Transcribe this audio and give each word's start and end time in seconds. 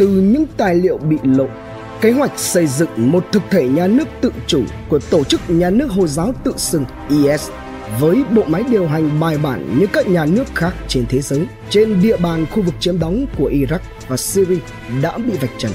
từ 0.00 0.08
những 0.08 0.44
tài 0.56 0.74
liệu 0.74 0.98
bị 0.98 1.18
lộ 1.22 1.46
kế 2.00 2.10
hoạch 2.12 2.38
xây 2.38 2.66
dựng 2.66 2.90
một 2.96 3.24
thực 3.32 3.42
thể 3.50 3.68
nhà 3.68 3.86
nước 3.86 4.08
tự 4.20 4.32
chủ 4.46 4.62
của 4.88 4.98
tổ 4.98 5.24
chức 5.24 5.40
nhà 5.48 5.70
nước 5.70 5.90
Hồi 5.90 6.08
giáo 6.08 6.34
tự 6.44 6.52
xưng 6.56 6.84
IS 7.08 7.50
với 8.00 8.24
bộ 8.34 8.42
máy 8.46 8.64
điều 8.70 8.86
hành 8.86 9.20
bài 9.20 9.38
bản 9.38 9.78
như 9.78 9.86
các 9.92 10.08
nhà 10.08 10.24
nước 10.24 10.44
khác 10.54 10.72
trên 10.88 11.04
thế 11.08 11.20
giới 11.20 11.46
trên 11.70 12.02
địa 12.02 12.16
bàn 12.16 12.46
khu 12.50 12.62
vực 12.62 12.74
chiếm 12.80 12.98
đóng 12.98 13.26
của 13.38 13.50
Iraq 13.50 13.78
và 14.08 14.16
Syria 14.16 14.58
đã 15.02 15.18
bị 15.18 15.32
vạch 15.40 15.50
trần. 15.58 15.72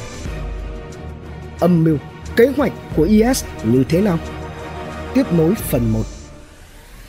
Âm 1.60 1.84
mưu, 1.84 1.98
kế 2.36 2.52
hoạch 2.58 2.72
của 2.96 3.04
IS 3.04 3.44
như 3.64 3.84
thế 3.90 4.02
nào? 4.02 4.20
Tiếp 5.14 5.34
nối 5.34 5.56
phần 5.56 5.92
1 5.92 6.00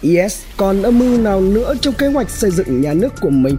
IS 0.00 0.42
còn 0.56 0.82
âm 0.82 0.98
mưu 0.98 1.18
nào 1.18 1.40
nữa 1.40 1.74
trong 1.80 1.94
kế 1.94 2.06
hoạch 2.06 2.30
xây 2.30 2.50
dựng 2.50 2.80
nhà 2.80 2.92
nước 2.92 3.12
của 3.20 3.30
mình? 3.30 3.56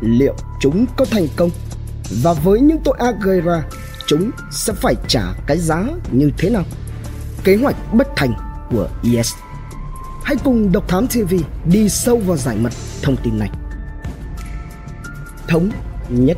Liệu 0.00 0.34
chúng 0.60 0.86
có 0.96 1.04
thành 1.04 1.26
công? 1.36 1.50
Và 2.10 2.32
với 2.32 2.60
những 2.60 2.78
tội 2.84 2.96
ác 2.98 3.14
gây 3.22 3.40
ra, 3.40 3.62
chúng 4.06 4.30
sẽ 4.50 4.72
phải 4.72 4.94
trả 5.08 5.22
cái 5.46 5.58
giá 5.58 5.84
như 6.12 6.30
thế 6.38 6.50
nào? 6.50 6.64
Kế 7.44 7.56
hoạch 7.56 7.94
bất 7.94 8.08
thành 8.16 8.32
của 8.70 8.88
IS 9.02 9.32
Hãy 10.24 10.36
cùng 10.44 10.72
Độc 10.72 10.88
Thám 10.88 11.06
TV 11.06 11.34
đi 11.64 11.88
sâu 11.88 12.16
vào 12.16 12.36
giải 12.36 12.56
mật 12.56 12.72
thông 13.02 13.16
tin 13.24 13.38
này. 13.38 13.50
Thống 15.48 15.70
nhất 16.08 16.36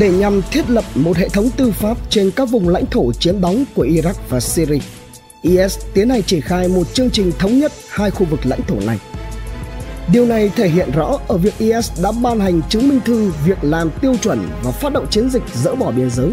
Để 0.00 0.10
nhằm 0.10 0.42
thiết 0.50 0.70
lập 0.70 0.84
một 0.94 1.16
hệ 1.16 1.28
thống 1.28 1.50
tư 1.56 1.70
pháp 1.70 1.96
trên 2.10 2.30
các 2.30 2.48
vùng 2.50 2.68
lãnh 2.68 2.86
thổ 2.86 3.12
chiếm 3.12 3.40
đóng 3.40 3.64
của 3.74 3.84
Iraq 3.84 4.14
và 4.28 4.40
Syria, 4.40 4.78
IS 5.42 5.78
tiến 5.94 6.10
hành 6.10 6.22
triển 6.22 6.40
khai 6.40 6.68
một 6.68 6.94
chương 6.94 7.10
trình 7.10 7.32
thống 7.38 7.58
nhất 7.58 7.72
hai 7.88 8.10
khu 8.10 8.26
vực 8.26 8.46
lãnh 8.46 8.62
thổ 8.62 8.80
này. 8.80 8.98
Điều 10.12 10.26
này 10.26 10.50
thể 10.56 10.68
hiện 10.68 10.90
rõ 10.90 11.18
ở 11.28 11.36
việc 11.36 11.58
IS 11.58 12.02
đã 12.02 12.12
ban 12.22 12.40
hành 12.40 12.60
chứng 12.68 12.88
minh 12.88 13.00
thư 13.04 13.32
việc 13.46 13.58
làm 13.62 13.90
tiêu 14.00 14.14
chuẩn 14.22 14.48
và 14.62 14.70
phát 14.70 14.92
động 14.92 15.06
chiến 15.10 15.30
dịch 15.30 15.42
dỡ 15.54 15.74
bỏ 15.74 15.90
biên 15.90 16.10
giới. 16.10 16.30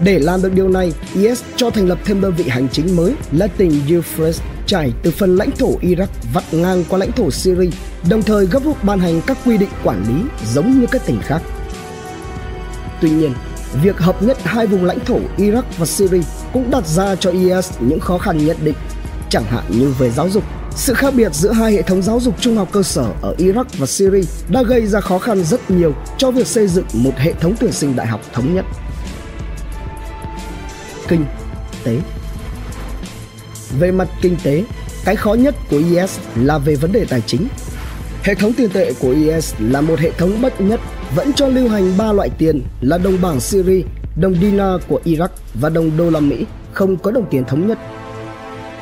Để 0.00 0.18
làm 0.18 0.42
được 0.42 0.52
điều 0.54 0.68
này, 0.68 0.92
IS 1.14 1.42
cho 1.56 1.70
thành 1.70 1.88
lập 1.88 1.98
thêm 2.04 2.20
đơn 2.20 2.34
vị 2.36 2.44
hành 2.48 2.68
chính 2.68 2.96
mới 2.96 3.14
là 3.32 3.46
tỉnh 3.46 3.80
Euphrates 3.88 4.40
trải 4.66 4.92
từ 5.02 5.10
phần 5.10 5.36
lãnh 5.36 5.50
thổ 5.50 5.78
Iraq 5.78 6.06
vắt 6.32 6.54
ngang 6.54 6.84
qua 6.88 6.98
lãnh 6.98 7.12
thổ 7.12 7.30
Syria, 7.30 7.70
đồng 8.10 8.22
thời 8.22 8.46
gấp 8.46 8.64
rút 8.64 8.84
ban 8.84 8.98
hành 8.98 9.20
các 9.26 9.38
quy 9.44 9.58
định 9.58 9.68
quản 9.84 10.04
lý 10.08 10.14
giống 10.52 10.80
như 10.80 10.86
các 10.90 11.06
tỉnh 11.06 11.20
khác. 11.22 11.42
Tuy 13.00 13.10
nhiên, 13.10 13.32
việc 13.82 13.98
hợp 13.98 14.22
nhất 14.22 14.38
hai 14.42 14.66
vùng 14.66 14.84
lãnh 14.84 15.00
thổ 15.00 15.18
Iraq 15.36 15.62
và 15.78 15.86
Syria 15.86 16.22
cũng 16.52 16.70
đặt 16.70 16.86
ra 16.86 17.16
cho 17.16 17.30
IS 17.30 17.72
những 17.80 18.00
khó 18.00 18.18
khăn 18.18 18.46
nhất 18.46 18.56
định, 18.64 18.76
chẳng 19.30 19.44
hạn 19.44 19.64
như 19.68 19.94
về 19.98 20.10
giáo 20.10 20.28
dục. 20.28 20.44
Sự 20.76 20.94
khác 20.94 21.14
biệt 21.16 21.34
giữa 21.34 21.52
hai 21.52 21.72
hệ 21.72 21.82
thống 21.82 22.02
giáo 22.02 22.20
dục 22.20 22.34
trung 22.40 22.56
học 22.56 22.68
cơ 22.72 22.82
sở 22.82 23.06
ở 23.22 23.34
Iraq 23.38 23.64
và 23.78 23.86
Syria 23.86 24.22
đã 24.48 24.62
gây 24.62 24.86
ra 24.86 25.00
khó 25.00 25.18
khăn 25.18 25.44
rất 25.44 25.70
nhiều 25.70 25.94
cho 26.18 26.30
việc 26.30 26.46
xây 26.46 26.68
dựng 26.68 26.84
một 26.92 27.12
hệ 27.16 27.32
thống 27.32 27.54
tuyển 27.60 27.72
sinh 27.72 27.96
đại 27.96 28.06
học 28.06 28.20
thống 28.32 28.54
nhất. 28.54 28.64
Kinh 31.08 31.24
tế 31.84 31.96
về 33.78 33.90
mặt 33.92 34.08
kinh 34.22 34.36
tế, 34.42 34.64
cái 35.04 35.16
khó 35.16 35.34
nhất 35.34 35.54
của 35.70 35.76
IS 35.76 36.18
là 36.36 36.58
về 36.58 36.76
vấn 36.76 36.92
đề 36.92 37.04
tài 37.04 37.20
chính. 37.20 37.48
Hệ 38.22 38.34
thống 38.34 38.52
tiền 38.52 38.70
tệ 38.70 38.92
của 39.00 39.10
IS 39.10 39.54
là 39.58 39.80
một 39.80 39.98
hệ 39.98 40.10
thống 40.10 40.42
bất 40.42 40.60
nhất 40.60 40.80
vẫn 41.14 41.32
cho 41.32 41.46
lưu 41.46 41.68
hành 41.68 41.92
ba 41.98 42.12
loại 42.12 42.30
tiền 42.38 42.62
là 42.80 42.98
đồng 42.98 43.20
bảng 43.22 43.40
Syria, 43.40 43.82
đồng 44.20 44.34
dinar 44.34 44.80
của 44.88 45.00
Iraq 45.04 45.28
và 45.54 45.68
đồng 45.68 45.96
đô 45.96 46.10
la 46.10 46.20
Mỹ, 46.20 46.46
không 46.72 46.96
có 46.96 47.10
đồng 47.10 47.26
tiền 47.30 47.44
thống 47.44 47.68
nhất. 47.68 47.78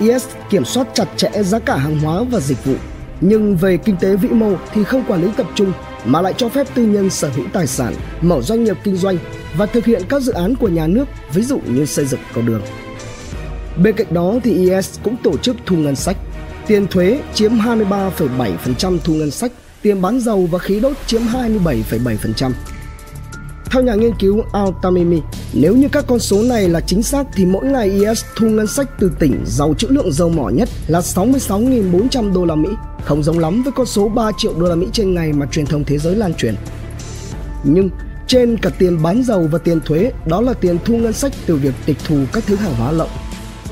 IS 0.01 0.27
kiểm 0.51 0.65
soát 0.65 0.87
chặt 0.95 1.09
chẽ 1.17 1.43
giá 1.43 1.59
cả 1.59 1.77
hàng 1.77 1.98
hóa 1.98 2.23
và 2.31 2.41
dịch 2.41 2.65
vụ, 2.65 2.75
nhưng 3.20 3.56
về 3.56 3.77
kinh 3.77 3.97
tế 3.97 4.17
vĩ 4.17 4.29
mô 4.29 4.53
thì 4.73 4.84
không 4.84 5.05
quản 5.09 5.23
lý 5.23 5.29
tập 5.37 5.47
trung 5.55 5.73
mà 6.05 6.20
lại 6.20 6.34
cho 6.37 6.48
phép 6.48 6.67
tư 6.75 6.83
nhân 6.87 7.11
sở 7.11 7.31
hữu 7.37 7.47
tài 7.53 7.67
sản, 7.67 7.95
mở 8.20 8.41
doanh 8.41 8.65
nghiệp 8.65 8.77
kinh 8.84 8.97
doanh 8.97 9.19
và 9.57 9.67
thực 9.67 9.84
hiện 9.84 10.03
các 10.09 10.23
dự 10.23 10.33
án 10.33 10.55
của 10.57 10.69
nhà 10.69 10.87
nước, 10.87 11.05
ví 11.34 11.42
dụ 11.42 11.61
như 11.67 11.87
xây 11.87 12.07
dựng 12.07 12.20
cầu 12.34 12.45
đường. 12.47 12.62
Bên 13.83 13.97
cạnh 13.97 14.15
đó 14.15 14.34
thì 14.45 14.70
IS 14.70 14.98
cũng 15.05 15.17
tổ 15.23 15.36
chức 15.36 15.57
thu 15.67 15.77
ngân 15.77 15.97
sách. 15.97 16.17
Tiền 16.67 16.86
thuế 16.86 17.20
chiếm 17.35 17.53
23,7% 17.53 18.98
thu 19.05 19.14
ngân 19.14 19.30
sách, 19.30 19.53
tiền 19.83 20.03
bán 20.03 20.20
dầu 20.20 20.48
và 20.51 20.58
khí 20.58 20.80
đốt 20.80 20.92
chiếm 21.07 21.23
27,7%. 21.23 22.51
Theo 23.70 23.83
nhà 23.83 23.95
nghiên 23.95 24.13
cứu 24.19 24.45
Al-Tamimi, 24.53 25.20
nếu 25.52 25.77
như 25.77 25.88
các 25.92 26.05
con 26.06 26.18
số 26.18 26.42
này 26.42 26.68
là 26.68 26.80
chính 26.80 27.02
xác 27.02 27.27
thì 27.33 27.44
mỗi 27.44 27.66
ngày 27.66 27.88
IS 27.90 28.24
thu 28.36 28.46
ngân 28.46 28.66
sách 28.66 28.88
từ 28.98 29.12
tỉnh 29.18 29.42
giàu 29.46 29.74
trữ 29.78 29.88
lượng 29.88 30.12
dầu 30.12 30.28
mỏ 30.28 30.48
nhất 30.48 30.68
là 30.86 31.00
66.400 31.00 32.33
đô 32.33 32.44
la 32.44 32.55
Mỹ, 32.55 32.68
không 33.05 33.22
giống 33.22 33.38
lắm 33.38 33.62
với 33.62 33.72
con 33.72 33.86
số 33.86 34.08
3 34.08 34.30
triệu 34.38 34.55
đô 34.58 34.66
la 34.66 34.74
Mỹ 34.74 34.86
trên 34.92 35.14
ngày 35.14 35.33
mà 35.33 35.46
truyền 35.46 35.66
thông 35.66 35.84
thế 35.84 35.98
giới 35.98 36.16
lan 36.16 36.34
truyền. 36.34 36.55
Nhưng 37.64 37.90
trên 38.27 38.56
cả 38.56 38.70
tiền 38.78 39.02
bán 39.02 39.22
dầu 39.22 39.48
và 39.52 39.58
tiền 39.58 39.80
thuế, 39.80 40.12
đó 40.27 40.40
là 40.40 40.52
tiền 40.52 40.78
thu 40.84 40.96
ngân 40.96 41.12
sách 41.12 41.33
từ 41.46 41.56
việc 41.56 41.74
tịch 41.86 41.96
thu 42.05 42.17
các 42.32 42.44
thứ 42.46 42.56
hàng 42.56 42.74
hóa 42.74 42.92
lậu. 42.92 43.08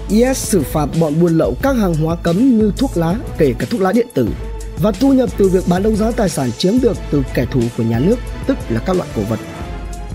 IS 0.08 0.36
xử 0.36 0.62
phạt 0.62 0.86
bọn 1.00 1.20
buôn 1.20 1.38
lậu 1.38 1.54
các 1.62 1.76
hàng 1.76 1.94
hóa 1.94 2.16
cấm 2.16 2.58
như 2.58 2.72
thuốc 2.76 2.90
lá, 2.96 3.16
kể 3.38 3.54
cả 3.58 3.66
thuốc 3.70 3.80
lá 3.80 3.92
điện 3.92 4.06
tử 4.14 4.28
và 4.82 4.92
thu 4.92 5.12
nhập 5.12 5.28
từ 5.38 5.48
việc 5.48 5.64
bán 5.68 5.82
đấu 5.82 5.94
giá 5.94 6.10
tài 6.10 6.28
sản 6.28 6.50
chiếm 6.58 6.80
được 6.82 6.96
từ 7.10 7.22
kẻ 7.34 7.46
thù 7.52 7.60
của 7.76 7.82
nhà 7.82 7.98
nước, 7.98 8.16
tức 8.46 8.58
là 8.68 8.80
các 8.80 8.96
loại 8.96 9.08
cổ 9.16 9.22
vật. 9.22 9.38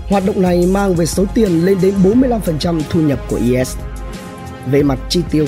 Hoạt 0.08 0.26
động 0.26 0.42
này 0.42 0.66
mang 0.66 0.94
về 0.94 1.06
số 1.06 1.24
tiền 1.34 1.64
lên 1.64 1.78
đến 1.82 1.94
45% 2.02 2.80
thu 2.90 3.00
nhập 3.00 3.18
của 3.28 3.36
IS. 3.36 3.76
Về 4.70 4.82
mặt 4.82 4.98
chi 5.08 5.20
tiêu, 5.30 5.46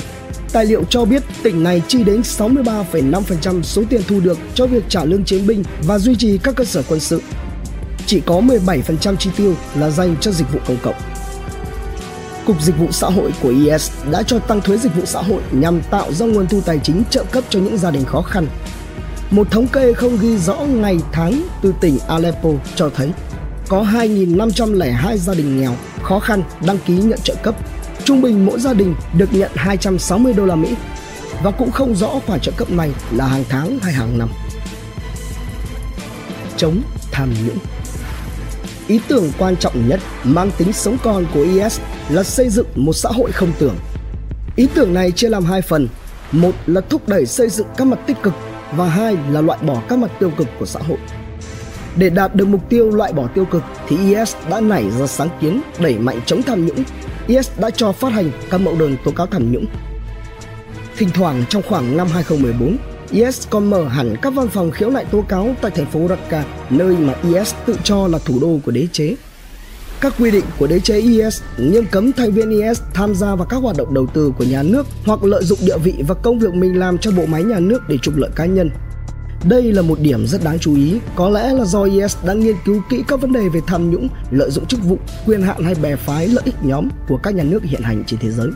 tài 0.51 0.65
liệu 0.65 0.83
cho 0.89 1.05
biết 1.05 1.23
tỉnh 1.43 1.63
này 1.63 1.81
chi 1.87 2.03
đến 2.03 2.21
63,5% 2.21 3.61
số 3.61 3.83
tiền 3.89 4.01
thu 4.07 4.19
được 4.19 4.37
cho 4.55 4.67
việc 4.67 4.83
trả 4.89 5.03
lương 5.03 5.23
chiến 5.23 5.47
binh 5.47 5.63
và 5.83 5.99
duy 5.99 6.15
trì 6.15 6.37
các 6.37 6.55
cơ 6.55 6.63
sở 6.63 6.83
quân 6.89 6.99
sự. 6.99 7.21
Chỉ 8.05 8.19
có 8.19 8.41
17% 8.41 9.15
chi 9.15 9.29
tiêu 9.37 9.55
là 9.75 9.89
dành 9.89 10.15
cho 10.21 10.31
dịch 10.31 10.53
vụ 10.53 10.59
công 10.67 10.77
cộng. 10.83 10.95
Cục 12.45 12.61
Dịch 12.61 12.77
vụ 12.77 12.87
Xã 12.91 13.07
hội 13.09 13.31
của 13.41 13.49
IS 13.49 13.91
đã 14.11 14.23
cho 14.23 14.39
tăng 14.39 14.61
thuế 14.61 14.77
dịch 14.77 14.95
vụ 14.95 15.05
xã 15.05 15.21
hội 15.21 15.41
nhằm 15.51 15.81
tạo 15.91 16.13
ra 16.13 16.25
nguồn 16.25 16.47
thu 16.47 16.61
tài 16.61 16.79
chính 16.83 17.03
trợ 17.09 17.23
cấp 17.31 17.43
cho 17.49 17.59
những 17.59 17.77
gia 17.77 17.91
đình 17.91 18.05
khó 18.05 18.21
khăn. 18.21 18.47
Một 19.31 19.51
thống 19.51 19.67
kê 19.67 19.93
không 19.93 20.17
ghi 20.21 20.37
rõ 20.37 20.55
ngày 20.55 20.97
tháng 21.11 21.41
từ 21.61 21.73
tỉnh 21.81 21.97
Aleppo 22.07 22.49
cho 22.75 22.89
thấy 22.95 23.11
có 23.69 23.83
2.502 23.83 25.17
gia 25.17 25.33
đình 25.33 25.61
nghèo, 25.61 25.71
khó 26.03 26.19
khăn, 26.19 26.43
đăng 26.65 26.77
ký 26.85 26.93
nhận 26.93 27.19
trợ 27.23 27.35
cấp. 27.35 27.55
Trung 28.03 28.21
bình 28.21 28.45
mỗi 28.45 28.59
gia 28.59 28.73
đình 28.73 28.95
được 29.17 29.33
nhận 29.33 29.51
260 29.55 30.33
đô 30.33 30.45
la 30.45 30.55
Mỹ 30.55 30.75
và 31.43 31.51
cũng 31.51 31.71
không 31.71 31.95
rõ 31.95 32.09
khoản 32.27 32.39
trợ 32.39 32.51
cấp 32.57 32.71
này 32.71 32.91
là 33.11 33.27
hàng 33.27 33.43
tháng 33.49 33.79
hay 33.79 33.93
hàng 33.93 34.17
năm. 34.17 34.29
Chống 36.57 36.81
tham 37.11 37.33
nhũng 37.47 37.57
Ý 38.87 38.99
tưởng 39.07 39.31
quan 39.37 39.55
trọng 39.57 39.89
nhất 39.89 39.99
mang 40.23 40.51
tính 40.57 40.73
sống 40.73 40.97
còn 41.03 41.25
của 41.33 41.41
IS 41.41 41.79
là 42.09 42.23
xây 42.23 42.49
dựng 42.49 42.67
một 42.75 42.93
xã 42.93 43.09
hội 43.09 43.31
không 43.31 43.51
tưởng. 43.59 43.75
Ý 44.55 44.67
tưởng 44.73 44.93
này 44.93 45.11
chia 45.11 45.29
làm 45.29 45.45
hai 45.45 45.61
phần. 45.61 45.87
Một 46.31 46.51
là 46.65 46.81
thúc 46.81 47.07
đẩy 47.07 47.25
xây 47.25 47.49
dựng 47.49 47.67
các 47.77 47.87
mặt 47.87 47.99
tích 48.07 48.17
cực 48.23 48.33
và 48.71 48.89
hai 48.89 49.17
là 49.29 49.41
loại 49.41 49.59
bỏ 49.61 49.81
các 49.89 49.99
mặt 49.99 50.11
tiêu 50.19 50.31
cực 50.37 50.47
của 50.59 50.65
xã 50.65 50.79
hội. 50.79 50.97
Để 51.97 52.09
đạt 52.09 52.35
được 52.35 52.47
mục 52.47 52.69
tiêu 52.69 52.91
loại 52.91 53.13
bỏ 53.13 53.27
tiêu 53.27 53.45
cực 53.45 53.63
thì 53.87 53.97
IS 53.97 54.35
đã 54.49 54.59
nảy 54.59 54.85
ra 54.99 55.07
sáng 55.07 55.29
kiến 55.41 55.61
đẩy 55.79 55.99
mạnh 55.99 56.19
chống 56.25 56.43
tham 56.43 56.65
nhũng. 56.65 56.83
IS 57.27 57.49
đã 57.59 57.69
cho 57.69 57.91
phát 57.91 58.11
hành 58.11 58.31
các 58.49 58.57
mẫu 58.57 58.75
đơn 58.79 58.95
tố 59.05 59.11
cáo 59.11 59.27
tham 59.27 59.51
nhũng. 59.51 59.65
Thỉnh 60.97 61.09
thoảng 61.13 61.43
trong 61.49 61.63
khoảng 61.69 61.97
năm 61.97 62.07
2014, 62.07 62.77
IS 63.11 63.47
còn 63.49 63.69
mở 63.69 63.87
hẳn 63.87 64.15
các 64.21 64.33
văn 64.33 64.47
phòng 64.47 64.71
khiếu 64.71 64.89
nại 64.89 65.05
tố 65.05 65.21
cáo 65.21 65.55
tại 65.61 65.71
thành 65.71 65.85
phố 65.85 65.99
Raqqa, 65.99 66.41
nơi 66.69 66.97
mà 66.97 67.13
IS 67.23 67.53
tự 67.65 67.77
cho 67.83 68.07
là 68.07 68.19
thủ 68.25 68.39
đô 68.41 68.59
của 68.65 68.71
đế 68.71 68.87
chế. 68.91 69.15
Các 70.01 70.13
quy 70.19 70.31
định 70.31 70.45
của 70.59 70.67
đế 70.67 70.79
chế 70.79 70.99
IS 70.99 71.41
nghiêm 71.57 71.85
cấm 71.91 72.13
thành 72.13 72.31
viên 72.31 72.49
IS 72.49 72.81
tham 72.93 73.15
gia 73.15 73.35
vào 73.35 73.47
các 73.49 73.57
hoạt 73.57 73.77
động 73.77 73.93
đầu 73.93 74.07
tư 74.13 74.33
của 74.37 74.43
nhà 74.43 74.63
nước 74.63 74.87
hoặc 75.05 75.23
lợi 75.23 75.43
dụng 75.43 75.59
địa 75.61 75.77
vị 75.77 75.93
và 76.07 76.15
công 76.15 76.39
việc 76.39 76.53
mình 76.53 76.79
làm 76.79 76.97
cho 76.97 77.11
bộ 77.11 77.25
máy 77.25 77.43
nhà 77.43 77.59
nước 77.59 77.79
để 77.87 77.97
trục 78.01 78.17
lợi 78.17 78.29
cá 78.35 78.45
nhân. 78.45 78.69
Đây 79.43 79.63
là 79.63 79.81
một 79.81 79.99
điểm 79.99 80.27
rất 80.27 80.43
đáng 80.43 80.59
chú 80.59 80.75
ý, 80.75 80.99
có 81.15 81.29
lẽ 81.29 81.53
là 81.53 81.65
do 81.65 81.83
IS 81.83 82.17
đã 82.23 82.33
nghiên 82.33 82.55
cứu 82.65 82.81
kỹ 82.89 83.03
các 83.07 83.21
vấn 83.21 83.33
đề 83.33 83.49
về 83.49 83.61
tham 83.67 83.91
nhũng, 83.91 84.07
lợi 84.31 84.51
dụng 84.51 84.65
chức 84.65 84.83
vụ, 84.83 84.97
quyền 85.25 85.41
hạn 85.41 85.63
hay 85.63 85.75
bè 85.75 85.95
phái 85.95 86.27
lợi 86.27 86.41
ích 86.45 86.55
nhóm 86.61 86.89
của 87.07 87.17
các 87.23 87.35
nhà 87.35 87.43
nước 87.43 87.63
hiện 87.63 87.81
hành 87.81 88.03
trên 88.07 88.19
thế 88.19 88.31
giới. 88.31 88.47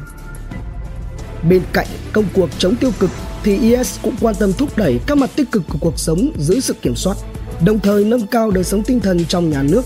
Bên 1.50 1.62
cạnh 1.74 1.88
công 2.14 2.26
cuộc 2.34 2.50
chống 2.58 2.76
tiêu 2.76 2.92
cực 3.00 3.10
thì 3.44 3.58
IS 3.58 4.00
cũng 4.02 4.16
quan 4.22 4.36
tâm 4.36 4.54
thúc 4.54 4.78
đẩy 4.78 5.00
các 5.08 5.18
mặt 5.18 5.30
tích 5.36 5.52
cực 5.52 5.64
của 5.70 5.78
cuộc 5.82 6.00
sống 6.00 6.32
dưới 6.38 6.62
sự 6.62 6.74
kiểm 6.74 6.96
soát, 6.96 7.18
đồng 7.66 7.80
thời 7.80 8.06
nâng 8.06 8.28
cao 8.28 8.52
đời 8.52 8.64
sống 8.64 8.84
tinh 8.84 9.00
thần 9.00 9.26
trong 9.26 9.50
nhà 9.50 9.64
nước. 9.64 9.86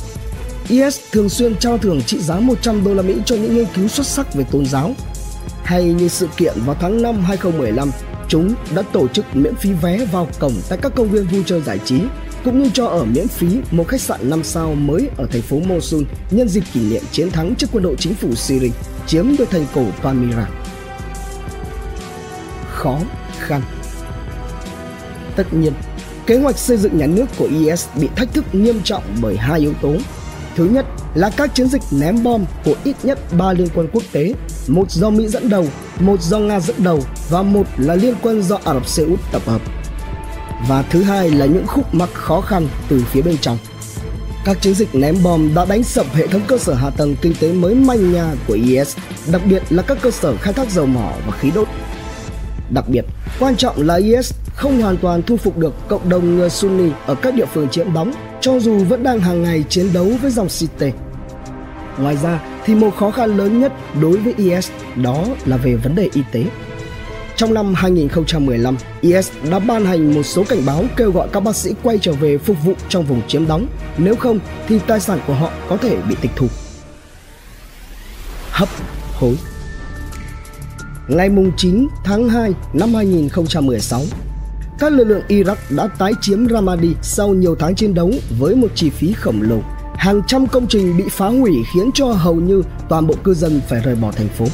IS 0.69 0.99
thường 1.11 1.29
xuyên 1.29 1.55
trao 1.55 1.77
thưởng 1.77 2.01
trị 2.01 2.19
giá 2.19 2.39
100 2.39 2.83
đô 2.83 2.93
la 2.93 3.01
Mỹ 3.01 3.15
cho 3.25 3.35
những 3.35 3.55
nghiên 3.55 3.67
cứu 3.75 3.87
xuất 3.87 4.07
sắc 4.07 4.33
về 4.33 4.43
tôn 4.51 4.65
giáo. 4.65 4.93
Hay 5.63 5.83
như 5.83 6.07
sự 6.07 6.27
kiện 6.37 6.53
vào 6.65 6.75
tháng 6.79 7.01
5 7.01 7.23
2015, 7.23 7.91
chúng 8.35 8.55
đã 8.75 8.81
tổ 8.81 9.07
chức 9.07 9.25
miễn 9.33 9.55
phí 9.55 9.73
vé 9.73 10.05
vào 10.11 10.27
cổng 10.39 10.53
tại 10.69 10.79
các 10.81 10.91
công 10.95 11.09
viên 11.09 11.27
vui 11.27 11.43
chơi 11.45 11.61
giải 11.61 11.79
trí 11.85 12.01
cũng 12.43 12.63
như 12.63 12.69
cho 12.73 12.85
ở 12.85 13.05
miễn 13.05 13.27
phí 13.27 13.47
một 13.71 13.87
khách 13.87 14.01
sạn 14.01 14.29
5 14.29 14.43
sao 14.43 14.75
mới 14.75 15.09
ở 15.17 15.27
thành 15.31 15.41
phố 15.41 15.59
Mosul 15.59 16.03
nhân 16.31 16.47
dịp 16.47 16.63
kỷ 16.73 16.89
niệm 16.89 17.01
chiến 17.11 17.31
thắng 17.31 17.55
trước 17.55 17.67
quân 17.71 17.83
đội 17.83 17.95
chính 17.99 18.13
phủ 18.13 18.35
Syria 18.35 18.69
chiếm 19.07 19.37
được 19.37 19.49
thành 19.49 19.65
cổ 19.75 19.85
Palmyra. 20.01 20.49
Khó 22.69 22.99
khăn. 23.39 23.61
Tất 25.35 25.53
nhiên, 25.53 25.73
kế 26.25 26.39
hoạch 26.39 26.57
xây 26.57 26.77
dựng 26.77 26.97
nhà 26.97 27.07
nước 27.07 27.25
của 27.37 27.45
IS 27.45 27.87
bị 27.99 28.09
thách 28.15 28.33
thức 28.33 28.45
nghiêm 28.55 28.81
trọng 28.83 29.03
bởi 29.21 29.37
hai 29.37 29.59
yếu 29.59 29.73
tố. 29.81 29.95
Thứ 30.55 30.65
nhất 30.65 30.85
là 31.15 31.29
các 31.29 31.55
chiến 31.55 31.67
dịch 31.67 31.81
ném 31.91 32.23
bom 32.23 32.45
của 32.65 32.75
ít 32.83 32.95
nhất 33.03 33.19
3 33.37 33.53
liên 33.53 33.67
quân 33.75 33.87
quốc 33.93 34.03
tế, 34.11 34.33
một 34.67 34.91
do 34.91 35.09
Mỹ 35.09 35.27
dẫn 35.27 35.49
đầu, 35.49 35.65
một 35.99 36.21
do 36.21 36.39
Nga 36.39 36.59
dẫn 36.59 36.75
đầu 36.83 37.03
và 37.29 37.41
một 37.41 37.63
là 37.77 37.95
liên 37.95 38.15
quân 38.21 38.43
do 38.43 38.59
Ả 38.63 38.73
Rập 38.73 38.87
Xê 38.87 39.03
Út 39.03 39.19
tập 39.31 39.41
hợp. 39.45 39.61
Và 40.67 40.81
thứ 40.81 41.03
hai 41.03 41.29
là 41.29 41.45
những 41.45 41.67
khúc 41.67 41.93
mắc 41.93 42.09
khó 42.13 42.41
khăn 42.41 42.67
từ 42.89 43.03
phía 43.11 43.21
bên 43.21 43.37
trong. 43.37 43.57
Các 44.45 44.61
chiến 44.61 44.73
dịch 44.73 44.95
ném 44.95 45.23
bom 45.23 45.55
đã 45.55 45.65
đánh 45.65 45.83
sập 45.83 46.05
hệ 46.13 46.27
thống 46.27 46.41
cơ 46.47 46.57
sở 46.57 46.73
hạ 46.73 46.89
tầng 46.89 47.15
kinh 47.21 47.33
tế 47.39 47.53
mới 47.53 47.75
manh 47.75 48.13
nha 48.13 48.33
của 48.47 48.53
IS, 48.53 48.97
đặc 49.31 49.41
biệt 49.45 49.63
là 49.69 49.83
các 49.83 49.97
cơ 50.01 50.11
sở 50.11 50.37
khai 50.37 50.53
thác 50.53 50.71
dầu 50.71 50.85
mỏ 50.85 51.11
và 51.27 51.37
khí 51.39 51.51
đốt. 51.55 51.67
Đặc 52.69 52.89
biệt, 52.89 53.05
quan 53.39 53.55
trọng 53.55 53.81
là 53.81 53.95
IS 53.95 54.33
không 54.55 54.81
hoàn 54.81 54.97
toàn 54.97 55.21
thu 55.21 55.37
phục 55.37 55.57
được 55.57 55.73
cộng 55.87 56.09
đồng 56.09 56.35
người 56.35 56.49
Sunni 56.49 56.91
ở 57.05 57.15
các 57.15 57.35
địa 57.35 57.45
phương 57.45 57.69
chiếm 57.69 57.93
đóng, 57.93 58.13
cho 58.41 58.59
dù 58.59 58.77
vẫn 58.77 59.03
đang 59.03 59.19
hàng 59.19 59.43
ngày 59.43 59.63
chiến 59.69 59.93
đấu 59.93 60.11
với 60.21 60.31
dòng 60.31 60.49
Shiite. 60.49 60.91
Ngoài 61.97 62.17
ra 62.23 62.39
thì 62.65 62.75
một 62.75 62.95
khó 62.99 63.11
khăn 63.11 63.37
lớn 63.37 63.59
nhất 63.59 63.73
đối 64.01 64.17
với 64.17 64.33
IS 64.37 64.71
đó 64.95 65.25
là 65.45 65.57
về 65.57 65.75
vấn 65.75 65.95
đề 65.95 66.09
y 66.13 66.21
tế. 66.31 66.43
Trong 67.35 67.53
năm 67.53 67.73
2015, 67.73 68.77
IS 69.01 69.31
đã 69.51 69.59
ban 69.59 69.85
hành 69.85 70.13
một 70.13 70.23
số 70.23 70.43
cảnh 70.43 70.65
báo 70.65 70.83
kêu 70.95 71.11
gọi 71.11 71.27
các 71.33 71.39
bác 71.39 71.55
sĩ 71.55 71.73
quay 71.83 71.97
trở 72.01 72.13
về 72.13 72.37
phục 72.37 72.57
vụ 72.63 72.73
trong 72.89 73.03
vùng 73.03 73.21
chiếm 73.27 73.47
đóng, 73.47 73.67
nếu 73.97 74.15
không 74.15 74.39
thì 74.67 74.79
tài 74.87 74.99
sản 74.99 75.19
của 75.27 75.33
họ 75.33 75.51
có 75.69 75.77
thể 75.77 75.97
bị 76.09 76.15
tịch 76.21 76.31
thu. 76.35 76.47
Hấp 78.51 78.69
hối 79.13 79.35
Ngày 81.07 81.29
9 81.57 81.87
tháng 82.03 82.29
2 82.29 82.53
năm 82.73 82.93
2016, 82.93 84.01
các 84.79 84.93
lực 84.93 85.03
lượng 85.03 85.21
Iraq 85.27 85.55
đã 85.69 85.87
tái 85.87 86.11
chiếm 86.21 86.49
Ramadi 86.49 86.93
sau 87.01 87.27
nhiều 87.27 87.55
tháng 87.59 87.75
chiến 87.75 87.93
đấu 87.93 88.11
với 88.39 88.55
một 88.55 88.67
chi 88.75 88.89
phí 88.89 89.13
khổng 89.13 89.41
lồ. 89.41 89.59
Hàng 89.95 90.21
trăm 90.27 90.47
công 90.47 90.67
trình 90.67 90.97
bị 90.97 91.03
phá 91.09 91.27
hủy 91.27 91.51
khiến 91.73 91.89
cho 91.93 92.05
hầu 92.05 92.35
như 92.35 92.63
toàn 92.89 93.07
bộ 93.07 93.15
cư 93.23 93.33
dân 93.33 93.61
phải 93.69 93.81
rời 93.85 93.95
bỏ 93.95 94.11
thành 94.11 94.27
phố. 94.27 94.45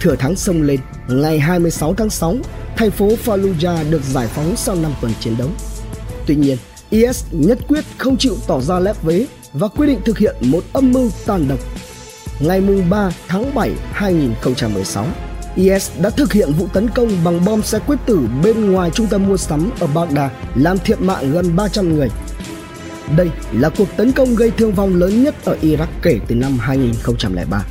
Thừa 0.00 0.16
thắng 0.16 0.36
sông 0.36 0.62
lên, 0.62 0.80
ngày 1.08 1.38
26 1.38 1.94
tháng 1.94 2.10
6, 2.10 2.36
thành 2.76 2.90
phố 2.90 3.08
Fallujah 3.08 3.90
được 3.90 4.02
giải 4.02 4.26
phóng 4.26 4.56
sau 4.56 4.74
5 4.74 4.92
tuần 5.00 5.12
chiến 5.20 5.34
đấu. 5.38 5.48
Tuy 6.26 6.36
nhiên, 6.36 6.56
IS 6.90 7.24
nhất 7.30 7.58
quyết 7.68 7.84
không 7.98 8.16
chịu 8.16 8.36
tỏ 8.46 8.60
ra 8.60 8.78
lép 8.78 9.02
vế 9.02 9.26
và 9.52 9.68
quyết 9.68 9.86
định 9.86 10.00
thực 10.04 10.18
hiện 10.18 10.36
một 10.40 10.64
âm 10.72 10.92
mưu 10.92 11.10
tàn 11.26 11.48
độc. 11.48 11.58
Ngày 12.40 12.62
3 12.90 13.10
tháng 13.28 13.54
7 13.54 13.70
2016, 13.92 15.06
IS 15.56 15.90
đã 16.00 16.10
thực 16.10 16.32
hiện 16.32 16.52
vụ 16.52 16.66
tấn 16.72 16.88
công 16.90 17.10
bằng 17.24 17.44
bom 17.44 17.62
xe 17.62 17.78
quyết 17.78 17.96
tử 18.06 18.20
bên 18.44 18.72
ngoài 18.72 18.90
trung 18.94 19.06
tâm 19.06 19.28
mua 19.28 19.36
sắm 19.36 19.70
ở 19.80 19.86
Baghdad, 19.86 20.30
làm 20.54 20.78
thiệt 20.78 21.00
mạng 21.00 21.32
gần 21.32 21.56
300 21.56 21.94
người. 21.94 22.08
Đây 23.16 23.30
là 23.52 23.68
cuộc 23.68 23.88
tấn 23.96 24.12
công 24.12 24.34
gây 24.34 24.50
thương 24.50 24.72
vong 24.72 24.94
lớn 24.94 25.24
nhất 25.24 25.34
ở 25.44 25.56
Iraq 25.62 25.86
kể 26.02 26.20
từ 26.28 26.34
năm 26.34 26.58
2003. 26.58 27.64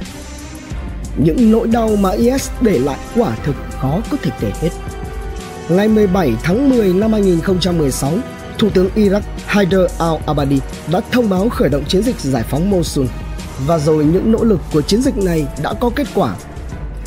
Những 1.17 1.51
nỗi 1.51 1.67
đau 1.67 1.95
mà 1.95 2.11
IS 2.11 2.49
để 2.61 2.79
lại 2.79 2.97
quả 3.15 3.35
thực 3.43 3.55
khó 3.69 4.01
có 4.11 4.17
thể 4.21 4.31
kể 4.41 4.51
hết. 4.61 4.69
Ngày 5.69 5.87
17 5.87 6.33
tháng 6.43 6.69
10 6.69 6.93
năm 6.93 7.11
2016, 7.11 8.13
Thủ 8.57 8.69
tướng 8.69 8.89
Iraq 8.95 9.21
Haider 9.45 9.81
al-Abadi 9.99 10.59
đã 10.91 11.01
thông 11.11 11.29
báo 11.29 11.49
khởi 11.49 11.69
động 11.69 11.83
chiến 11.87 12.03
dịch 12.03 12.19
giải 12.19 12.43
phóng 12.49 12.69
Mosul. 12.69 13.05
Và 13.65 13.79
rồi 13.79 14.05
những 14.05 14.31
nỗ 14.31 14.43
lực 14.43 14.59
của 14.73 14.81
chiến 14.81 15.01
dịch 15.01 15.17
này 15.17 15.47
đã 15.63 15.73
có 15.73 15.89
kết 15.95 16.07
quả 16.13 16.35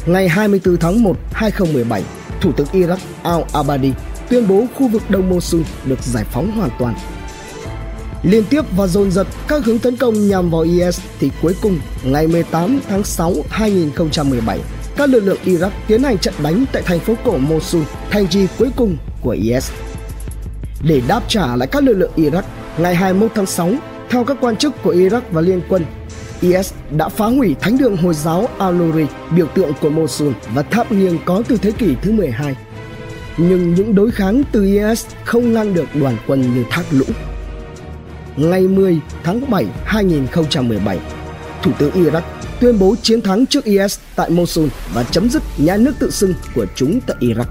Ngày 0.06 0.28
24 0.28 0.76
tháng 0.76 1.02
1, 1.02 1.16
2017, 1.32 2.02
Thủ 2.40 2.52
tướng 2.52 2.66
Iraq 2.72 2.96
al-Abadi 3.22 3.92
tuyên 4.30 4.48
bố 4.48 4.64
khu 4.74 4.88
vực 4.88 5.02
Đông 5.08 5.28
Mosul 5.28 5.60
được 5.84 6.02
giải 6.02 6.24
phóng 6.24 6.50
hoàn 6.50 6.70
toàn. 6.78 6.94
Liên 8.22 8.44
tiếp 8.50 8.62
và 8.76 8.86
dồn 8.86 9.10
dập 9.10 9.26
các 9.48 9.64
hướng 9.64 9.78
tấn 9.78 9.96
công 9.96 10.28
nhằm 10.28 10.50
vào 10.50 10.60
IS 10.60 11.00
thì 11.20 11.30
cuối 11.42 11.54
cùng 11.62 11.80
ngày 12.04 12.26
18 12.26 12.80
tháng 12.88 13.04
6 13.04 13.34
2017, 13.48 14.60
các 14.96 15.08
lực 15.08 15.20
lượng 15.20 15.38
Iraq 15.44 15.70
tiến 15.86 16.02
hành 16.02 16.18
trận 16.18 16.34
đánh 16.42 16.64
tại 16.72 16.82
thành 16.82 17.00
phố 17.00 17.14
cổ 17.24 17.38
Mosul, 17.38 17.82
thành 18.10 18.28
trì 18.28 18.46
cuối 18.58 18.70
cùng 18.76 18.96
của 19.20 19.30
IS. 19.30 19.70
Để 20.82 21.02
đáp 21.08 21.22
trả 21.28 21.56
lại 21.56 21.68
các 21.72 21.82
lực 21.82 21.94
lượng 21.94 22.12
Iraq, 22.16 22.42
ngày 22.78 22.94
21 22.94 23.30
tháng 23.34 23.46
6, 23.46 23.70
theo 24.10 24.24
các 24.24 24.36
quan 24.40 24.56
chức 24.56 24.82
của 24.82 24.92
Iraq 24.92 25.20
và 25.30 25.40
liên 25.40 25.60
quân, 25.68 25.84
IS 26.40 26.72
đã 26.96 27.08
phá 27.08 27.26
hủy 27.26 27.56
thánh 27.60 27.78
đường 27.78 27.96
Hồi 27.96 28.14
giáo 28.14 28.48
Al-Nuri, 28.58 29.06
biểu 29.36 29.46
tượng 29.46 29.72
của 29.80 29.90
Mosul 29.90 30.32
và 30.54 30.62
tháp 30.62 30.92
nghiêng 30.92 31.18
có 31.24 31.42
từ 31.48 31.56
thế 31.56 31.70
kỷ 31.70 31.94
thứ 32.02 32.12
12. 32.12 32.56
Nhưng 33.36 33.74
những 33.74 33.94
đối 33.94 34.10
kháng 34.10 34.42
từ 34.52 34.64
IS 34.64 35.06
không 35.24 35.52
ngăn 35.52 35.74
được 35.74 35.86
đoàn 35.94 36.16
quân 36.26 36.40
như 36.40 36.64
thác 36.70 36.84
lũ. 36.90 37.04
Ngày 38.36 38.62
10 38.62 39.00
tháng 39.22 39.50
7 39.50 39.66
2017, 39.84 40.98
Thủ 41.62 41.70
tướng 41.78 41.92
Iraq 41.92 42.20
tuyên 42.60 42.78
bố 42.78 42.94
chiến 43.02 43.20
thắng 43.20 43.46
trước 43.46 43.64
IS 43.64 43.98
tại 44.16 44.30
Mosul 44.30 44.68
và 44.94 45.04
chấm 45.04 45.30
dứt 45.30 45.42
nhà 45.58 45.76
nước 45.76 45.92
tự 45.98 46.10
xưng 46.10 46.34
của 46.54 46.66
chúng 46.74 47.00
tại 47.06 47.16
Iraq. 47.20 47.44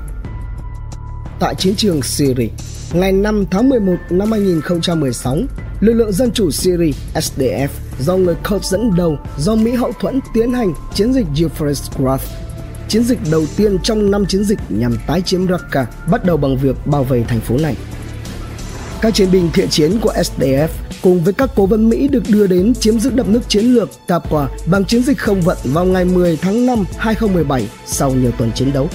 Tại 1.40 1.56
chiến 1.56 1.76
trường 1.76 2.02
Syria, 2.02 2.48
ngày 2.94 3.12
5 3.12 3.46
tháng 3.52 3.70
11 3.70 3.96
năm 4.10 4.32
2016, 4.32 5.38
lực 5.80 5.94
lượng 5.94 6.12
dân 6.12 6.32
chủ 6.32 6.52
Syria 6.52 6.92
SDF 7.14 7.68
do 8.00 8.16
người 8.18 8.36
Kurd 8.50 8.66
dẫn 8.72 8.96
đầu 8.96 9.18
do 9.38 9.56
Mỹ 9.56 9.72
hậu 9.72 9.92
thuẫn 9.92 10.20
tiến 10.34 10.54
hành 10.54 10.74
chiến 10.94 11.14
dịch 11.14 11.26
Euphrates 11.40 11.92
Graph. 11.98 12.24
Chiến 12.88 13.04
dịch 13.04 13.20
đầu 13.32 13.46
tiên 13.58 13.78
trong 13.84 14.12
năm 14.12 14.26
chiến 14.26 14.44
dịch 14.44 14.60
nhằm 14.70 14.98
tái 15.08 15.22
chiếm 15.22 15.48
Raqqa, 15.48 15.86
bắt 16.12 16.26
đầu 16.26 16.38
bằng 16.38 16.58
việc 16.58 16.76
bao 16.86 17.04
vây 17.04 17.24
thành 17.28 17.40
phố 17.40 17.58
này. 17.58 17.76
Các 19.02 19.14
chiến 19.14 19.32
binh 19.32 19.50
thiện 19.54 19.70
chiến 19.70 20.00
của 20.02 20.14
SDF 20.14 20.68
cùng 21.02 21.24
với 21.24 21.34
các 21.34 21.50
cố 21.56 21.66
vấn 21.66 21.90
Mỹ 21.90 22.08
được 22.08 22.24
đưa 22.30 22.48
đến 22.48 22.74
chiếm 22.74 23.00
giữ 23.00 23.10
đập 23.10 23.28
nước 23.28 23.50
chiến 23.50 23.66
lược 23.66 23.90
Tapua 24.08 24.48
bằng 24.66 24.86
chiến 24.86 25.04
dịch 25.04 25.18
không 25.18 25.42
vận 25.42 25.58
vào 25.64 25.86
ngày 25.86 26.06
10 26.06 26.38
tháng 26.38 26.66
5 26.66 26.86
2017 26.98 27.68
sau 27.86 28.12
nhiều 28.12 28.32
tuần 28.38 28.52
chiến 28.56 28.74
đấu. 28.74 28.90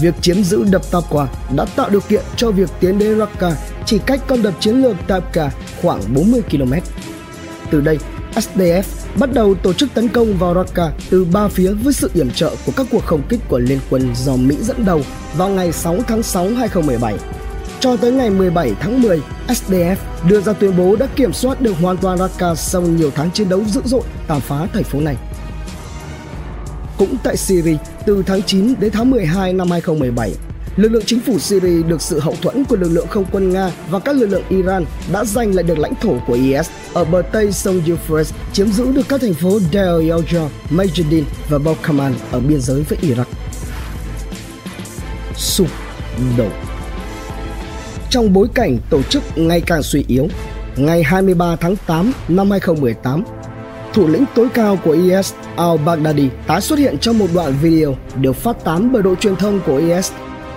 Việc 0.00 0.14
chiếm 0.20 0.44
giữ 0.44 0.64
đập 0.70 0.82
Tapua 0.90 1.26
đã 1.56 1.64
tạo 1.76 1.90
điều 1.90 2.00
kiện 2.00 2.22
cho 2.36 2.50
việc 2.50 2.70
tiến 2.80 2.98
đến 2.98 3.18
Raqqa 3.18 3.52
chỉ 3.86 3.98
cách 4.06 4.20
con 4.26 4.42
đập 4.42 4.54
chiến 4.60 4.82
lược 4.82 4.96
Tapka 5.06 5.50
khoảng 5.82 6.00
40 6.14 6.42
km. 6.50 6.72
Từ 7.70 7.80
đây, 7.80 7.98
SDF 8.34 8.82
bắt 9.18 9.32
đầu 9.32 9.54
tổ 9.54 9.72
chức 9.72 9.94
tấn 9.94 10.08
công 10.08 10.36
vào 10.38 10.54
Raqqa 10.54 10.90
từ 11.10 11.24
ba 11.24 11.48
phía 11.48 11.72
với 11.72 11.92
sự 11.92 12.10
yểm 12.14 12.30
trợ 12.30 12.54
của 12.66 12.72
các 12.76 12.86
cuộc 12.90 13.04
không 13.04 13.22
kích 13.28 13.40
của 13.48 13.58
liên 13.58 13.78
quân 13.90 14.14
do 14.14 14.36
Mỹ 14.36 14.56
dẫn 14.60 14.84
đầu 14.84 15.00
vào 15.36 15.48
ngày 15.48 15.72
6 15.72 15.96
tháng 16.06 16.22
6 16.22 16.48
2017. 16.48 17.14
Cho 17.80 17.96
tới 17.96 18.12
ngày 18.12 18.30
17 18.30 18.72
tháng 18.80 19.02
10, 19.02 19.20
SDF 19.48 19.96
đưa 20.28 20.40
ra 20.40 20.52
tuyên 20.52 20.76
bố 20.76 20.96
đã 20.96 21.06
kiểm 21.16 21.32
soát 21.32 21.60
được 21.60 21.74
hoàn 21.80 21.96
toàn 21.96 22.18
Raqqa 22.18 22.54
sau 22.54 22.82
nhiều 22.82 23.10
tháng 23.14 23.30
chiến 23.30 23.48
đấu 23.48 23.64
dữ 23.64 23.80
dội 23.84 24.02
tàn 24.26 24.40
phá 24.40 24.66
thành 24.72 24.84
phố 24.84 25.00
này. 25.00 25.16
Cũng 26.98 27.16
tại 27.22 27.36
Syria, 27.36 27.76
từ 28.06 28.22
tháng 28.26 28.42
9 28.42 28.74
đến 28.80 28.92
tháng 28.92 29.10
12 29.10 29.52
năm 29.52 29.70
2017, 29.70 30.32
lực 30.76 30.92
lượng 30.92 31.02
chính 31.06 31.20
phủ 31.20 31.38
Syria 31.38 31.82
được 31.82 32.02
sự 32.02 32.20
hậu 32.20 32.34
thuẫn 32.42 32.64
của 32.64 32.76
lực 32.76 32.88
lượng 32.92 33.06
không 33.08 33.24
quân 33.32 33.50
Nga 33.50 33.70
và 33.90 33.98
các 33.98 34.16
lực 34.16 34.26
lượng 34.26 34.42
Iran 34.48 34.84
đã 35.12 35.24
giành 35.24 35.54
lại 35.54 35.62
được 35.62 35.78
lãnh 35.78 35.94
thổ 36.00 36.16
của 36.26 36.32
IS. 36.32 36.70
Ở 36.92 37.04
bờ 37.04 37.22
tây 37.32 37.52
sông 37.52 37.80
Euphrates, 37.86 38.34
chiếm 38.52 38.68
giữ 38.68 38.92
được 38.92 39.08
các 39.08 39.20
thành 39.20 39.34
phố 39.34 39.58
Deir 39.72 39.86
el-Jor, 39.86 40.48
và 41.48 41.58
Balkaman 41.58 42.14
ở 42.30 42.40
biên 42.40 42.60
giới 42.60 42.82
với 42.82 42.98
Iraq. 43.02 43.24
Sụp 45.36 45.68
đổ 46.38 46.48
Trong 48.10 48.32
bối 48.32 48.48
cảnh 48.54 48.78
tổ 48.90 49.02
chức 49.02 49.22
ngày 49.36 49.60
càng 49.60 49.82
suy 49.82 50.04
yếu, 50.08 50.28
ngày 50.76 51.02
23 51.02 51.56
tháng 51.56 51.76
8 51.86 52.12
năm 52.28 52.50
2018, 52.50 53.24
thủ 53.92 54.08
lĩnh 54.08 54.24
tối 54.34 54.48
cao 54.54 54.78
của 54.84 54.92
IS 54.92 55.32
al-Baghdadi 55.56 56.28
tái 56.46 56.60
xuất 56.60 56.78
hiện 56.78 56.98
trong 56.98 57.18
một 57.18 57.26
đoạn 57.34 57.54
video 57.62 57.96
được 58.20 58.36
phát 58.36 58.64
tán 58.64 58.92
bởi 58.92 59.02
đội 59.02 59.16
truyền 59.16 59.36
thông 59.36 59.60
của 59.66 59.76
IS 59.76 60.12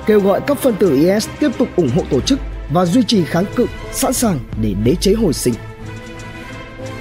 kêu 0.09 0.19
gọi 0.19 0.41
các 0.47 0.57
phân 0.57 0.75
tử 0.75 0.95
IS 0.95 1.27
tiếp 1.39 1.51
tục 1.57 1.67
ủng 1.75 1.89
hộ 1.95 2.01
tổ 2.09 2.21
chức 2.21 2.39
và 2.73 2.85
duy 2.85 3.03
trì 3.03 3.25
kháng 3.25 3.45
cự 3.55 3.65
sẵn 3.93 4.13
sàng 4.13 4.39
để 4.61 4.73
đế 4.83 4.95
chế 4.95 5.13
hồi 5.13 5.33
sinh. 5.33 5.53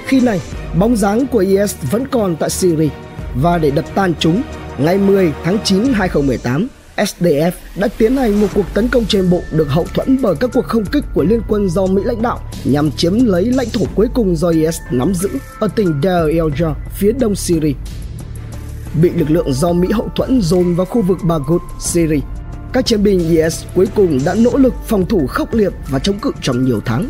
Khi 0.05 0.21
này, 0.21 0.41
bóng 0.79 0.95
dáng 0.95 1.27
của 1.27 1.37
IS 1.37 1.75
vẫn 1.91 2.07
còn 2.07 2.35
tại 2.35 2.49
Syria 2.49 2.89
và 3.35 3.57
để 3.57 3.71
đập 3.71 3.85
tan 3.95 4.13
chúng, 4.19 4.41
ngày 4.77 4.97
10 4.97 5.33
tháng 5.43 5.57
9 5.63 5.93
2018, 5.93 6.67
SDF 6.97 7.51
đã 7.75 7.87
tiến 7.97 8.15
hành 8.15 8.41
một 8.41 8.47
cuộc 8.55 8.65
tấn 8.73 8.87
công 8.87 9.05
trên 9.05 9.29
bộ 9.29 9.41
được 9.51 9.69
hậu 9.69 9.85
thuẫn 9.93 10.17
bởi 10.21 10.35
các 10.39 10.49
cuộc 10.53 10.65
không 10.65 10.85
kích 10.85 11.03
của 11.13 11.23
liên 11.23 11.41
quân 11.47 11.69
do 11.69 11.85
Mỹ 11.85 12.01
lãnh 12.05 12.21
đạo 12.21 12.39
nhằm 12.63 12.91
chiếm 12.91 13.25
lấy 13.25 13.45
lãnh 13.45 13.69
thổ 13.69 13.85
cuối 13.95 14.07
cùng 14.13 14.35
do 14.35 14.49
IS 14.49 14.75
nắm 14.91 15.13
giữ 15.13 15.29
ở 15.59 15.67
tỉnh 15.67 16.01
Deir 16.03 16.37
el-Jor, 16.37 16.73
phía 16.97 17.11
đông 17.11 17.35
Syria. 17.35 17.73
Bị 19.01 19.09
lực 19.09 19.31
lượng 19.31 19.53
do 19.53 19.73
Mỹ 19.73 19.87
hậu 19.91 20.09
thuẫn 20.15 20.41
dồn 20.41 20.75
vào 20.75 20.85
khu 20.85 21.01
vực 21.01 21.17
Baghut, 21.23 21.61
Syria 21.79 22.19
các 22.73 22.85
chiến 22.85 23.03
binh 23.03 23.19
IS 23.29 23.63
cuối 23.75 23.87
cùng 23.95 24.19
đã 24.25 24.33
nỗ 24.33 24.57
lực 24.57 24.73
phòng 24.87 25.05
thủ 25.05 25.27
khốc 25.27 25.53
liệt 25.53 25.73
và 25.89 25.99
chống 25.99 26.19
cự 26.19 26.31
trong 26.41 26.65
nhiều 26.65 26.81
tháng. 26.85 27.09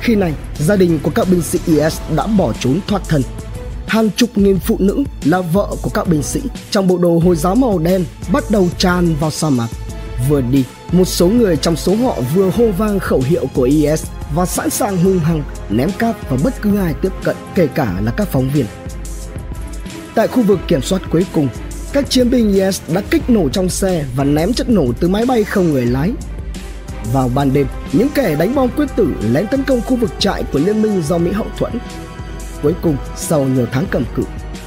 Khi 0.00 0.14
này, 0.14 0.32
gia 0.58 0.76
đình 0.76 0.98
của 1.02 1.10
các 1.14 1.26
binh 1.30 1.42
sĩ 1.42 1.58
IS 1.66 2.00
đã 2.16 2.26
bỏ 2.26 2.52
trốn 2.60 2.80
thoát 2.88 3.02
thân. 3.08 3.22
Hàng 3.86 4.10
chục 4.16 4.38
nghìn 4.38 4.58
phụ 4.58 4.76
nữ 4.78 5.04
là 5.24 5.40
vợ 5.40 5.68
của 5.82 5.90
các 5.94 6.08
binh 6.08 6.22
sĩ 6.22 6.40
trong 6.70 6.88
bộ 6.88 6.98
đồ 6.98 7.18
Hồi 7.18 7.36
giáo 7.36 7.54
màu 7.54 7.78
đen 7.78 8.04
bắt 8.32 8.44
đầu 8.50 8.68
tràn 8.78 9.14
vào 9.20 9.30
sa 9.30 9.50
mạc. 9.50 9.68
Vừa 10.28 10.40
đi, 10.40 10.64
một 10.92 11.04
số 11.04 11.28
người 11.28 11.56
trong 11.56 11.76
số 11.76 11.96
họ 11.96 12.18
vừa 12.34 12.50
hô 12.50 12.70
vang 12.78 12.98
khẩu 12.98 13.22
hiệu 13.26 13.46
của 13.54 13.62
IS 13.62 14.06
và 14.34 14.46
sẵn 14.46 14.70
sàng 14.70 14.96
hung 14.96 15.18
hăng 15.18 15.42
ném 15.70 15.90
cát 15.98 16.30
vào 16.30 16.38
bất 16.44 16.62
cứ 16.62 16.78
ai 16.78 16.94
tiếp 17.02 17.12
cận 17.24 17.36
kể 17.54 17.66
cả 17.66 18.00
là 18.04 18.12
các 18.16 18.28
phóng 18.28 18.50
viên. 18.54 18.66
Tại 20.14 20.28
khu 20.28 20.42
vực 20.42 20.58
kiểm 20.68 20.82
soát 20.82 21.02
cuối 21.10 21.26
cùng, 21.32 21.48
các 21.92 22.10
chiến 22.10 22.30
binh 22.30 22.52
IS 22.52 22.80
đã 22.94 23.02
kích 23.10 23.30
nổ 23.30 23.48
trong 23.48 23.68
xe 23.68 24.04
và 24.16 24.24
ném 24.24 24.52
chất 24.52 24.70
nổ 24.70 24.86
từ 25.00 25.08
máy 25.08 25.26
bay 25.26 25.44
không 25.44 25.72
người 25.72 25.86
lái. 25.86 26.12
Vào 27.12 27.30
ban 27.34 27.52
đêm, 27.52 27.66
những 27.92 28.08
kẻ 28.14 28.36
đánh 28.38 28.54
bom 28.54 28.68
quyết 28.76 28.86
tử 28.96 29.08
lén 29.32 29.46
tấn 29.46 29.62
công 29.64 29.80
khu 29.80 29.96
vực 29.96 30.10
trại 30.18 30.42
của 30.52 30.58
liên 30.58 30.82
minh 30.82 31.02
do 31.02 31.18
Mỹ 31.18 31.30
hậu 31.30 31.46
thuẫn. 31.58 31.72
Cuối 32.62 32.74
cùng, 32.82 32.96
sau 33.16 33.44
nhiều 33.44 33.66
tháng 33.72 33.84
cầm 33.90 34.04
cự, 34.16 34.22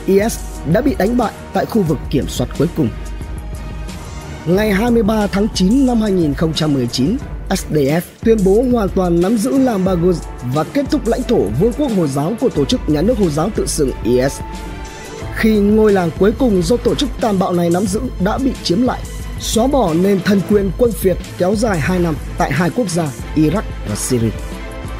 IS 0.05 0.39
đã 0.73 0.81
bị 0.81 0.95
đánh 0.97 1.17
bại 1.17 1.31
tại 1.53 1.65
khu 1.65 1.81
vực 1.81 1.97
kiểm 2.09 2.27
soát 2.27 2.47
cuối 2.57 2.67
cùng. 2.77 2.89
Ngày 4.45 4.71
23 4.71 5.27
tháng 5.27 5.47
9 5.53 5.85
năm 5.85 6.01
2019, 6.01 7.17
SDF 7.49 8.01
tuyên 8.23 8.37
bố 8.45 8.63
hoàn 8.71 8.89
toàn 8.89 9.21
nắm 9.21 9.37
giữ 9.37 9.57
Lambagos 9.57 10.23
và 10.53 10.63
kết 10.63 10.85
thúc 10.91 11.07
lãnh 11.07 11.23
thổ 11.23 11.39
Vương 11.59 11.73
quốc 11.73 11.91
Hồi 11.97 12.07
giáo 12.07 12.33
của 12.41 12.49
Tổ 12.49 12.65
chức 12.65 12.89
Nhà 12.89 13.01
nước 13.01 13.17
Hồi 13.17 13.29
giáo 13.29 13.49
tự 13.55 13.65
xưng 13.65 13.91
IS. 14.03 14.39
Khi 15.35 15.59
ngôi 15.59 15.93
làng 15.93 16.09
cuối 16.19 16.31
cùng 16.39 16.61
do 16.61 16.77
tổ 16.77 16.95
chức 16.95 17.09
tàn 17.21 17.39
bạo 17.39 17.53
này 17.53 17.69
nắm 17.69 17.85
giữ 17.85 18.01
đã 18.23 18.37
bị 18.37 18.51
chiếm 18.63 18.81
lại, 18.81 19.01
xóa 19.39 19.67
bỏ 19.67 19.93
nền 19.93 20.19
thần 20.25 20.41
quyền 20.49 20.71
quân 20.77 20.91
phiệt 20.91 21.17
kéo 21.37 21.55
dài 21.55 21.79
2 21.79 21.99
năm 21.99 22.15
tại 22.37 22.51
hai 22.51 22.69
quốc 22.75 22.89
gia 22.89 23.07
Iraq 23.35 23.61
và 23.89 23.95
Syria. 23.95 24.29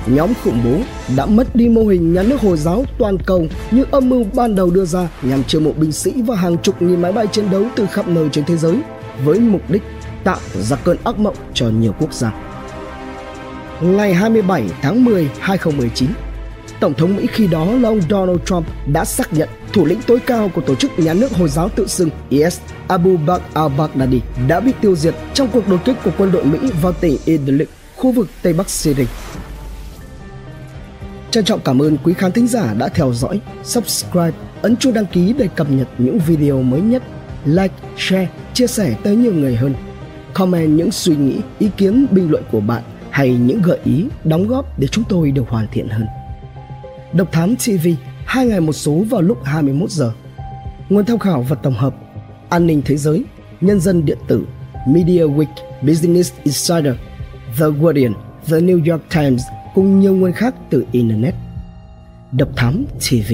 Nhóm 0.08 0.34
khủng 0.44 0.62
bố 0.66 0.80
đã 1.16 1.26
mất 1.26 1.56
đi 1.56 1.70
mô 1.70 1.82
hình 1.82 2.14
nhà 2.14 2.24
nước 2.24 2.42
Hồi 2.42 2.58
giáo 2.58 2.86
toàn 2.98 3.18
cầu 3.26 3.46
như 3.72 3.86
âm 3.92 4.10
mưu 4.10 4.26
ban 4.36 4.56
đầu 4.56 4.70
đưa 4.70 4.86
ra 4.86 5.10
nhằm 5.22 5.44
chiêu 5.44 5.62
mộ 5.62 5.72
binh 5.72 5.92
sĩ 5.92 6.14
và 6.22 6.36
hàng 6.36 6.58
chục 6.58 6.82
nghìn 6.82 7.02
máy 7.02 7.12
bay 7.12 7.28
chiến 7.28 7.52
đấu 7.52 7.66
từ 7.76 7.88
khắp 7.88 8.08
nơi 8.08 8.30
trên 8.32 8.46
thế 8.46 8.58
giới 8.58 8.78
với 9.24 9.40
mục 9.40 9.62
đích 9.70 9.84
tạo 10.24 10.40
ra 10.54 10.76
cơn 10.76 10.98
ác 11.04 11.20
mộng 11.20 11.36
cho 11.54 11.70
nhiều 11.70 11.94
quốc 12.00 12.14
gia. 12.14 12.34
Ngày 13.82 14.14
27 14.14 14.64
tháng 14.82 15.06
10, 15.06 15.30
2019, 15.40 16.10
Tổng 16.80 16.94
thống 16.94 17.16
Mỹ 17.16 17.28
khi 17.32 17.48
đó 17.48 17.66
là 17.66 17.90
ông 17.90 18.02
Donald 18.10 18.40
Trump 18.46 18.66
đã 18.94 19.06
xác 19.06 19.34
nhận 19.34 19.50
thủ 19.76 19.86
lĩnh 19.86 20.02
tối 20.08 20.20
cao 20.26 20.52
của 20.56 20.62
tổ 20.62 20.76
chức 20.76 21.00
nhà 21.00 21.14
nước 21.14 21.32
Hồi 21.32 21.50
giáo 21.50 21.70
tự 21.70 21.88
xưng 21.88 22.10
IS 22.30 22.60
Abu 22.88 23.18
Bakr 23.18 23.44
al-Baghdadi 23.54 24.20
đã 24.48 24.60
bị 24.60 24.74
tiêu 24.82 24.96
diệt 24.96 25.16
trong 25.34 25.48
cuộc 25.54 25.68
đột 25.68 25.80
kích 25.86 25.96
của 26.04 26.12
quân 26.18 26.32
đội 26.32 26.46
Mỹ 26.46 26.60
vào 26.82 26.94
tỉnh 26.94 27.18
Idlib, 27.26 27.68
khu 27.96 28.12
vực 28.12 28.28
Tây 28.42 28.54
Bắc 28.54 28.70
Syria. 28.70 29.06
Trân 31.32 31.46
trọng 31.46 31.60
cảm 31.60 31.82
ơn 31.82 31.98
quý 32.04 32.14
khán 32.14 32.32
thính 32.32 32.48
giả 32.48 32.74
đã 32.74 32.88
theo 32.88 33.14
dõi, 33.14 33.40
subscribe, 33.64 34.32
ấn 34.62 34.78
chuông 34.78 34.94
đăng 34.94 35.06
ký 35.06 35.34
để 35.38 35.48
cập 35.56 35.72
nhật 35.72 35.88
những 35.98 36.20
video 36.20 36.62
mới 36.62 36.82
nhất, 36.82 37.04
like, 37.46 37.74
share, 37.98 38.28
chia 38.54 38.68
sẻ 38.68 38.96
tới 39.04 39.16
nhiều 39.16 39.34
người 39.34 39.56
hơn. 39.56 39.74
Comment 40.34 40.78
những 40.78 40.92
suy 40.92 41.16
nghĩ, 41.16 41.38
ý 41.60 41.70
kiến, 41.78 42.06
bình 42.12 42.32
luận 42.32 42.44
của 42.52 42.60
bạn 42.60 42.84
hay 43.10 43.30
những 43.30 43.62
gợi 43.62 43.80
ý, 43.84 44.06
đóng 44.24 44.48
góp 44.48 44.80
để 44.80 44.88
chúng 44.88 45.04
tôi 45.10 45.32
được 45.32 45.50
hoàn 45.50 45.68
thiện 45.72 45.90
hơn. 45.90 46.06
Độc 47.14 47.32
Thám 47.32 47.56
TV, 47.56 47.88
hai 48.26 48.46
ngày 48.46 48.60
một 48.60 48.74
số 48.74 49.04
vào 49.10 49.22
lúc 49.22 49.44
21 49.44 49.90
giờ. 49.90 50.12
Nguồn 50.90 51.06
tham 51.06 51.20
khảo 51.20 51.42
và 51.42 51.56
tổng 51.56 51.74
hợp 51.74 51.96
An 52.50 52.68
ninh 52.68 52.82
thế 52.86 52.98
giới, 52.98 53.24
Nhân 53.62 53.80
dân 53.80 54.06
điện 54.06 54.18
tử, 54.28 54.46
Media 54.88 55.24
Week, 55.24 55.46
Business 55.82 56.34
Insider, 56.44 56.94
The 57.60 57.66
Guardian, 57.80 58.14
The 58.48 58.58
New 58.58 58.92
York 58.92 59.04
Times 59.16 59.42
cùng 59.76 60.00
nhiều 60.00 60.16
nguồn 60.16 60.32
khác 60.32 60.56
từ 60.70 60.86
Internet. 60.92 61.36
Độc 62.32 62.50
Thám 62.56 62.86
TV 63.00 63.34